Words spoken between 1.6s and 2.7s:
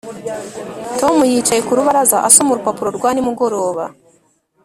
ku rubaraza, asoma